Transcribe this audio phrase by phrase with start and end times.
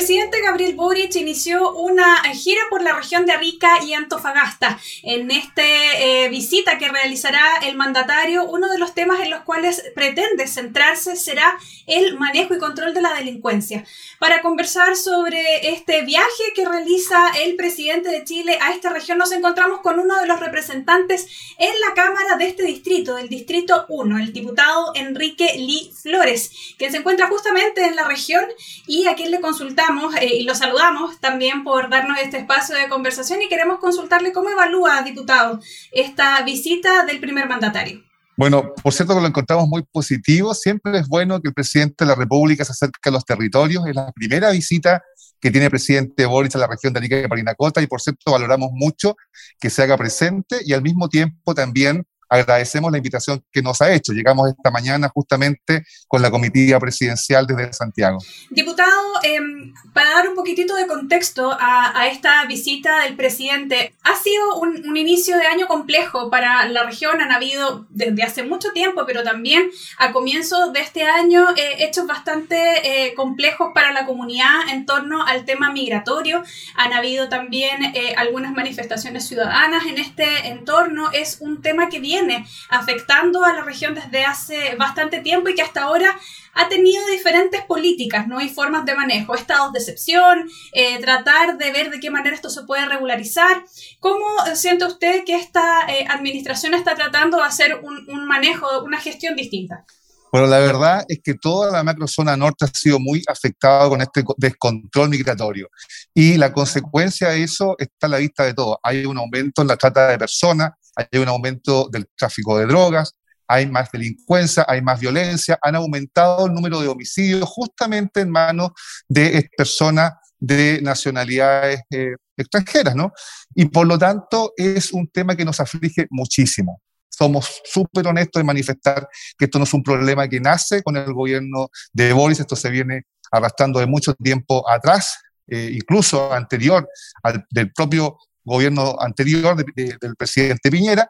[0.00, 4.80] Presidente Gabriel Boric inició una gira por la región de Arica y Antofagasta.
[5.02, 9.84] En esta eh, visita que realizará el mandatario, uno de los temas en los cuales
[9.94, 11.54] pretende centrarse será
[11.86, 13.84] el manejo y control de la delincuencia.
[14.18, 19.32] Para conversar sobre este viaje que realiza el presidente de Chile a esta región, nos
[19.32, 21.26] encontramos con uno de los representantes
[21.58, 26.90] en la Cámara de este distrito, del Distrito 1, el diputado Enrique Lee Flores, quien
[26.90, 28.46] se encuentra justamente en la región
[28.86, 29.89] y a quien le consultamos
[30.20, 34.50] eh, y lo saludamos también por darnos este espacio de conversación y queremos consultarle cómo
[34.50, 35.60] evalúa, diputado,
[35.92, 38.02] esta visita del primer mandatario.
[38.36, 40.54] Bueno, por cierto que lo encontramos muy positivo.
[40.54, 43.86] Siempre es bueno que el presidente de la República se acerque a los territorios.
[43.86, 45.02] Es la primera visita
[45.40, 48.32] que tiene el presidente Boris a la región de Arica y Parinacota y por cierto
[48.32, 49.16] valoramos mucho
[49.58, 53.92] que se haga presente y al mismo tiempo también agradecemos la invitación que nos ha
[53.92, 54.12] hecho.
[54.12, 58.18] Llegamos esta mañana justamente con la comitiva presidencial desde Santiago.
[58.50, 58.90] Diputado,
[59.24, 64.96] em, para dar un poquitito de contexto a, esta visita del presidente, ha sido un,
[64.96, 67.20] inicio de año complejo para la región.
[67.20, 72.06] Han habido desde hace mucho tiempo, pero también a comienzo de este año, eh, hechos
[72.06, 76.42] bastante eh, complejos para la comunidad en torno al tema migratorio.
[76.76, 81.10] Han habido también eh, algunas manifestaciones ciudadanas en este entorno.
[81.12, 82.19] Es un tema que viene
[82.68, 86.18] afectando a la región desde hace bastante tiempo y que hasta ahora
[86.54, 88.38] ha tenido diferentes políticas, ¿no?
[88.38, 92.50] hay formas de manejo, estados de excepción, eh, tratar de ver de qué manera esto
[92.50, 93.64] se puede regularizar.
[94.00, 99.00] ¿Cómo siente usted que esta eh, administración está tratando de hacer un, un manejo, una
[99.00, 99.84] gestión distinta?
[100.32, 104.22] Bueno, la verdad es que toda la macrozona norte ha sido muy afectada con este
[104.36, 105.68] descontrol migratorio.
[106.14, 108.78] Y la consecuencia de eso está a la vista de todo.
[108.82, 110.70] Hay un aumento en la trata de personas,
[111.10, 113.14] hay un aumento del tráfico de drogas,
[113.46, 118.70] hay más delincuencia, hay más violencia, han aumentado el número de homicidios justamente en manos
[119.08, 123.12] de personas de nacionalidades eh, extranjeras, ¿no?
[123.54, 126.80] Y por lo tanto es un tema que nos aflige muchísimo.
[127.08, 131.12] Somos súper honestos en manifestar que esto no es un problema que nace con el
[131.12, 133.02] gobierno de Boris, esto se viene
[133.32, 136.88] arrastrando de mucho tiempo atrás, eh, incluso anterior
[137.22, 138.16] al del propio
[138.50, 141.08] gobierno anterior del presidente Piñera.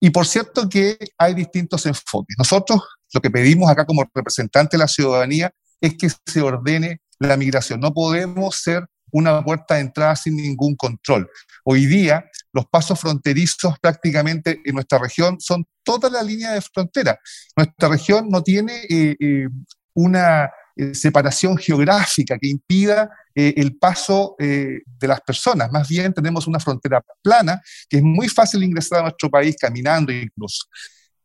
[0.00, 2.36] Y por cierto que hay distintos enfoques.
[2.38, 2.80] Nosotros
[3.12, 7.80] lo que pedimos acá como representante de la ciudadanía es que se ordene la migración.
[7.80, 11.28] No podemos ser una puerta de entrada sin ningún control.
[11.64, 17.18] Hoy día los pasos fronterizos prácticamente en nuestra región son toda la línea de frontera.
[17.56, 19.48] Nuestra región no tiene eh, eh,
[19.94, 25.70] una eh, separación geográfica que impida eh, el paso eh, de las personas.
[25.70, 30.12] Más bien tenemos una frontera plana que es muy fácil ingresar a nuestro país caminando
[30.12, 30.66] incluso.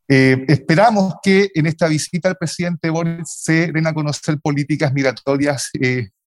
[0.10, 5.70] esperamos que en esta visita al presidente Boris se den a conocer políticas migratorias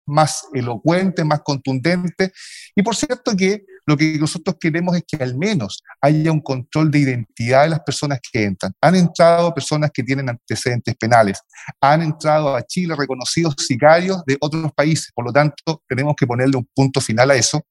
[0.07, 2.33] más elocuentes, más contundentes.
[2.75, 6.93] Y por cierto que lo que nosotros queremos es que al menos haya un control
[6.93, 8.73] de identidad de las personas que entran.
[8.81, 11.41] Han entrado personas que tienen antecedentes penales,
[11.81, 16.57] han entrado a Chile reconocidos sicarios de otros países, por lo tanto tenemos que ponerle
[16.57, 17.67] un punto final a eso.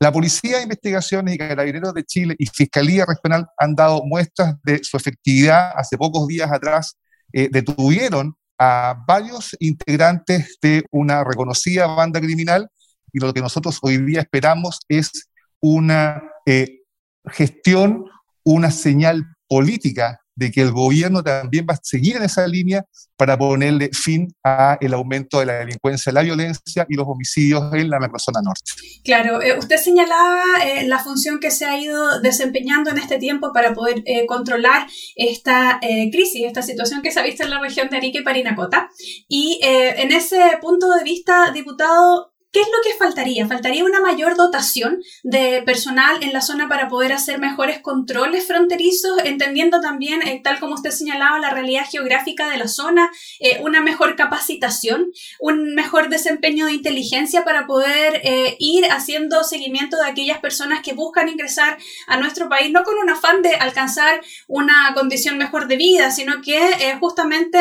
[0.00, 4.82] La Policía de Investigaciones y Carabineros de Chile y Fiscalía Regional han dado muestras de
[4.82, 5.72] su efectividad.
[5.76, 6.96] Hace pocos días atrás
[7.30, 12.70] eh, detuvieron a varios integrantes de una reconocida banda criminal
[13.12, 15.28] y lo que nosotros hoy día esperamos es
[15.62, 16.80] una eh,
[17.26, 18.04] gestión,
[18.44, 22.84] una señal política de que el gobierno también va a seguir en esa línea
[23.16, 27.90] para ponerle fin a el aumento de la delincuencia, la violencia y los homicidios en
[27.90, 28.72] la macrozona norte.
[29.04, 33.52] Claro, eh, usted señalaba eh, la función que se ha ido desempeñando en este tiempo
[33.52, 35.78] para poder controlar esta
[36.10, 38.88] crisis, esta situación que se ha visto en la región de Arica y Parinacota.
[39.28, 43.46] Y en ese punto de vista, diputado, ¿Qué es lo que faltaría?
[43.46, 49.20] ¿Faltaría una mayor dotación de personal en la zona para poder hacer mejores controles fronterizos,
[49.24, 53.10] entendiendo también, eh, tal como usted señalaba, la realidad geográfica de la zona,
[53.40, 59.96] eh, una mejor capacitación, un mejor desempeño de inteligencia para poder eh, ir haciendo seguimiento
[59.96, 64.20] de aquellas personas que buscan ingresar a nuestro país, no con un afán de alcanzar
[64.46, 66.60] una condición mejor de vida, sino que
[67.00, 67.58] justamente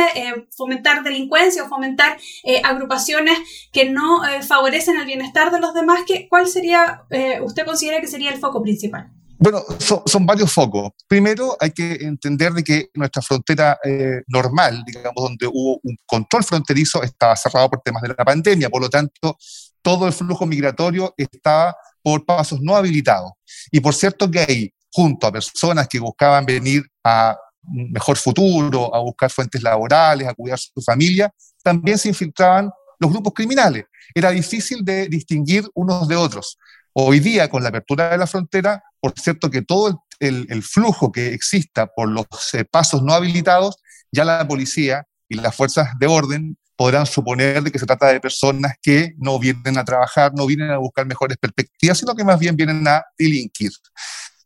[0.50, 2.18] fomentar delincuencia o fomentar
[2.64, 3.40] agrupaciones
[3.72, 8.02] que no favorecen en el bienestar de los demás, ¿qué, ¿cuál sería, eh, usted considera
[8.02, 9.12] que sería el foco principal?
[9.38, 10.92] Bueno, son, varios focos.
[11.08, 16.44] Primero, hay que entender de que nuestra frontera eh, normal, digamos, donde hubo un control
[16.44, 18.70] fronterizo, estaba cerrado por temas de la pandemia.
[18.70, 19.36] Por lo tanto,
[19.82, 23.32] todo el flujo migratorio estaba por pasos no habilitados.
[23.72, 28.94] Y por cierto que hay junto a personas que buscaban venir a un mejor futuro,
[28.94, 32.70] a buscar fuentes laborales, a cuidar su familia, también se infiltraban
[33.02, 33.86] los grupos criminales.
[34.14, 36.58] Era difícil de distinguir unos de otros.
[36.94, 41.34] Hoy día, con la apertura de la frontera, por cierto que todo el, flujo que
[41.34, 43.78] exista por los eh, pasos no habilitados,
[44.12, 48.20] ya la policía y las fuerzas de orden podrán suponer de que se trata de
[48.20, 52.38] personas que no vienen a trabajar, no vienen a buscar mejores perspectivas, sino que más
[52.38, 53.72] bien vienen a delinquir.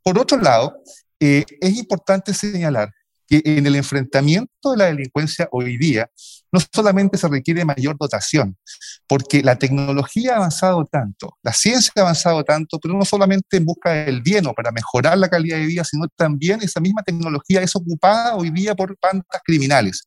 [0.02, 0.78] Por otro lado,
[1.20, 2.90] eh, es importante señalar
[3.28, 6.10] que en el enfrentamiento de la delincuencia hoy día
[6.52, 8.58] no solamente se requiere mayor dotación,
[9.08, 13.66] porque la tecnología ha avanzado tanto, la ciencia ha avanzado tanto, pero no solamente en
[13.66, 17.62] busca del bien o para mejorar la calidad de vida, sino también esa misma tecnología
[17.62, 20.04] es ocupada hoy día por bandas criminales.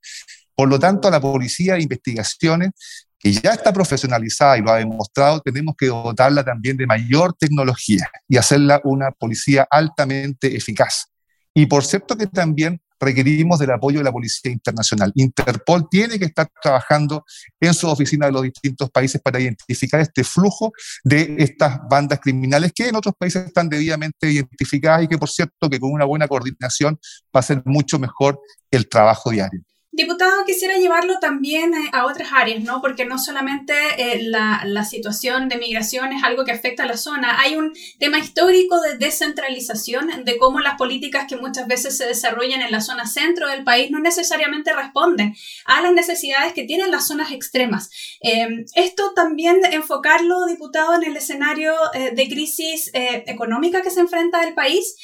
[0.55, 2.71] Por lo tanto, la policía de investigaciones,
[3.19, 8.09] que ya está profesionalizada y lo ha demostrado, tenemos que dotarla también de mayor tecnología
[8.29, 11.07] y hacerla una policía altamente eficaz.
[11.55, 15.13] Y por cierto que también requerimos del apoyo de la Policía Internacional.
[15.15, 17.25] Interpol tiene que estar trabajando
[17.61, 20.73] en su oficina de los distintos países para identificar este flujo
[21.05, 25.69] de estas bandas criminales que en otros países están debidamente identificadas y que, por cierto,
[25.69, 26.99] que con una buena coordinación
[27.35, 28.41] va a ser mucho mejor
[28.71, 29.63] el trabajo diario.
[29.99, 32.81] Diputado, quisiera llevarlo también eh, a otras áreas, ¿no?
[32.81, 36.97] Porque no solamente eh, la, la, situación de migración es algo que afecta a la
[36.97, 42.07] zona, hay un tema histórico de descentralización, de cómo las políticas que muchas veces se
[42.07, 45.35] desarrollan en la zona centro del país no necesariamente responden
[45.65, 47.91] a las necesidades que tienen las zonas extremas.
[48.21, 54.45] Em, esto también enfocarlo, diputado, en el escenario eh, de crisis económica que se enfrenta
[54.45, 54.95] el país.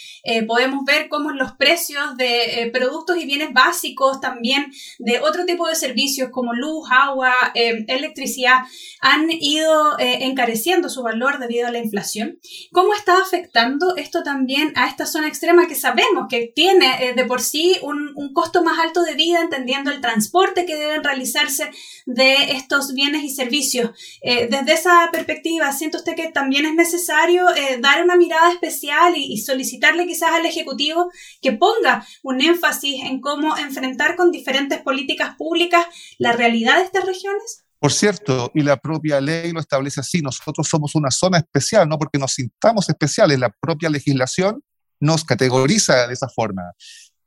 [0.47, 5.75] podemos ver cómo los precios de productos y bienes básicos también de otro tipo de
[5.75, 8.63] servicios como luz, agua, em, electricidad,
[9.01, 12.39] han ido eh, encareciendo su valor debido a la inflación.
[12.73, 17.25] ¿Cómo está afectando esto también a esta zona extrema que sabemos que tiene eh, de
[17.25, 21.71] por sí un, costo más alto de vida, entendiendo el transporte que deben realizarse
[22.07, 23.91] de estos bienes y servicios?
[24.23, 27.45] Eh, desde esa perspectiva, ¿siente usted que también es necesario
[27.81, 31.11] dar una mirada especial y, y solicitarle quizás al Ejecutivo
[31.41, 35.87] que ponga un énfasis en cómo enfrentar con diferentes políticas públicas
[36.19, 37.65] la realidad de estas regiones?
[37.79, 41.99] Por cierto, y la propia ley lo establece así, nosotros somos una zona especial, no
[41.99, 44.63] porque nos sintamos especiales, la propia legislación
[45.01, 46.63] nos categoriza de esa forma.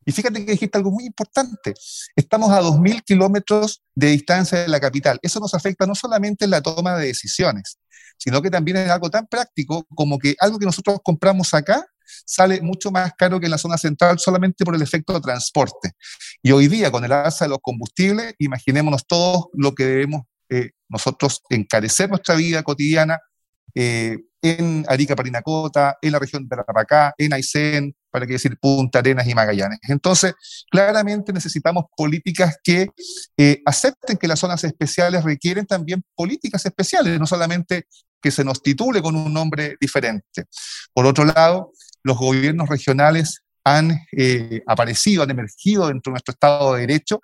[0.04, 1.74] Y fíjate que dijiste algo muy importante.
[2.16, 5.20] Estamos a 2.000 kilómetros de distancia de la capital.
[5.22, 7.78] Eso nos afecta no solamente en la toma de decisiones,
[8.18, 11.86] sino que también es algo tan práctico como que algo que nosotros compramos acá
[12.26, 15.92] sale mucho más caro que en la zona central solamente por el efecto de transporte.
[16.42, 20.72] Y hoy día, con el alza de los combustibles, imaginémonos todos lo que debemos eh,
[20.90, 23.20] nosotros encarecer nuestra vida cotidiana
[23.76, 29.00] eh, en Arica, Parinacota, en la región de Tarapacá, en Aysén, para qué decir Punta
[29.00, 29.80] Arenas y Magallanes.
[29.84, 30.34] Entonces,
[30.72, 32.88] claramente necesitamos políticas que
[33.38, 37.88] eh, acepten que las zonas especiales requieren también políticas especiales, no solamente
[38.22, 40.46] que se nos titule con un nombre diferente.
[40.94, 41.72] Por otro lado,
[42.08, 47.20] los gobiernos regionales han eh, aparecido, han emergido dentro de nuestro Estado de Derecho,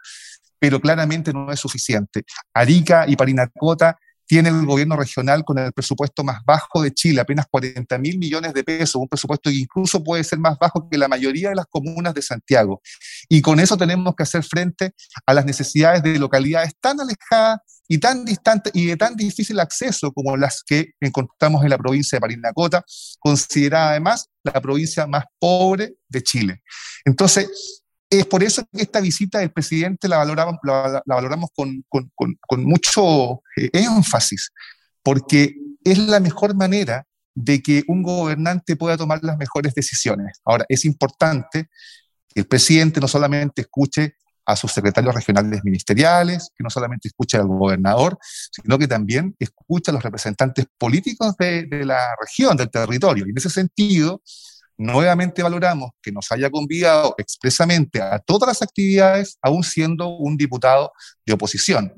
[0.59, 2.23] pero claramente no es suficiente.
[2.53, 3.97] Arica y Parinacota
[4.33, 8.51] tiene el gobierno regional con el presupuesto más bajo de Chile, apenas 40 mil millones
[8.55, 11.67] de pesos, un presupuesto que incluso puede ser más bajo que la mayoría de las
[11.67, 12.81] comunas de Santiago.
[13.29, 14.95] Y con eso tenemos que hacer frente
[15.27, 20.11] a las necesidades de localidades tan alejadas y tan distantes y de tan difícil acceso
[20.11, 22.83] como las que encontramos en la provincia de Parinacota,
[23.19, 26.63] considerada además la provincia más pobre de Chile.
[27.05, 27.82] Entonces,
[28.19, 32.63] es por eso que esta visita del presidente la valoramos, la, valoramos con, con, con,
[32.63, 34.51] mucho eh, énfasis,
[35.01, 37.05] porque es la mejor manera
[37.35, 40.39] de que un gobernante pueda tomar las mejores decisiones.
[40.45, 41.69] Ahora, es importante
[42.27, 44.15] que el presidente no solamente escuche
[44.45, 48.17] a sus secretarios regionales ministeriales, que no solamente escuche al gobernador,
[48.51, 53.25] sino que también escuche a los representantes políticos de, de la región, del territorio.
[53.25, 54.21] Y en ese sentido,
[54.83, 60.91] nuevamente valoramos que nos haya convidado expresamente a todas las actividades, aún siendo un diputado
[61.25, 61.93] de oposición.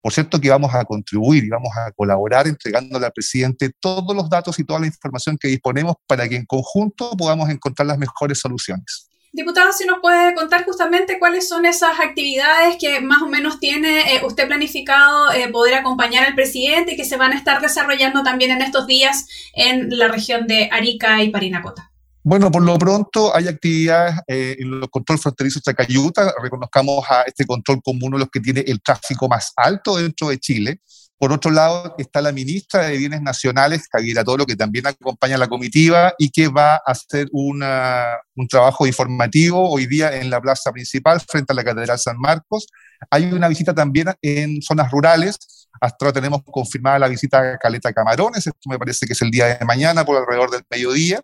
[0.00, 4.28] Por cierto que vamos a contribuir y vamos a colaborar entregándole al presidente todos los
[4.28, 8.40] datos y toda la información que disponemos para que en conjunto podamos encontrar las mejores
[8.40, 9.08] soluciones.
[9.34, 14.16] Diputado, si nos puede contar justamente cuáles son esas actividades que más o menos tiene
[14.16, 18.22] eh, usted planificado eh, poder acompañar al presidente y que se van a estar desarrollando
[18.22, 21.91] también en estos días en la región de Arica y Parinacota.
[22.24, 26.32] Bueno, por lo pronto hay actividades eh, en los control fronterizo Chacayuta.
[26.40, 30.28] Reconozcamos a este control como uno de los que tiene el tráfico más alto dentro
[30.28, 30.80] de Chile.
[31.18, 35.38] Por otro lado, está la ministra de Bienes Nacionales, Javiera Toro, que también acompaña a
[35.38, 40.40] la comitiva y que va a hacer una, un trabajo informativo hoy día en la
[40.40, 42.66] plaza principal frente a la Catedral San Marcos.
[43.10, 45.38] Hay una visita también en zonas rurales.
[45.80, 49.30] Hasta ahora tenemos confirmada la visita a Caleta Camarones, esto me parece que es el
[49.30, 51.20] día de mañana por alrededor del mediodía.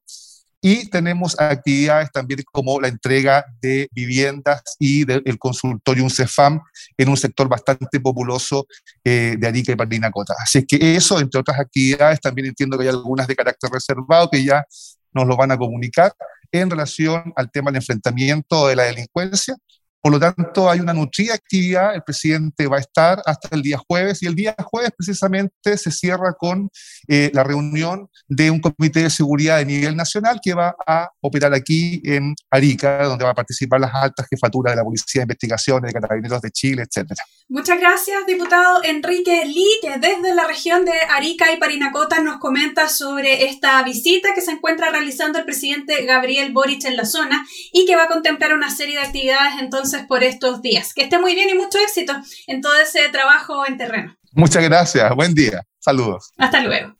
[0.61, 6.61] Y tenemos actividades también como la entrega de viviendas y del consultorio CEFAM
[6.97, 8.67] en un sector bastante populoso
[9.05, 10.35] eh, de Arica y Parinacota.
[10.43, 14.43] Así que eso, entre otras actividades, también entiendo que hay algunas de carácter reservado que
[14.43, 14.65] ya
[15.13, 16.13] nos lo van a comunicar
[16.51, 19.57] en relación al tema del enfrentamiento de la delincuencia
[20.01, 21.95] por lo tanto, hay una nutrida actividad.
[21.95, 25.91] El presidente va a estar hasta el día jueves y el día jueves precisamente se
[25.91, 26.71] cierra con
[27.09, 31.53] eh, la reunión de un comité de seguridad de nivel nacional que va a operar
[31.53, 35.93] aquí en Arica, donde va a participar las altas jefaturas de la Policía de Investigaciones,
[35.93, 37.23] de Carabineros de Chile, etcétera.
[37.51, 42.91] Muchas gracias, diputado Enrique Lee, que desde la región de Arica y Parinacota nos comenta
[42.91, 47.87] sobre esta visita que se encuentra realizando el presidente Gabriel Boric en la zona y
[47.87, 50.93] que va a contemplar una serie de actividades entonces por estos días.
[50.93, 52.13] Que esté muy bien y mucho éxito
[52.47, 54.15] en todo ese trabajo en terreno.
[54.33, 56.31] Muchas gracias, buen día, saludos.
[56.37, 56.97] Hasta luego.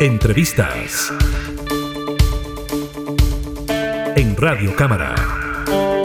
[0.00, 1.12] Entrevistas
[4.16, 5.49] en Radio Cámara.
[5.70, 5.99] Thank you.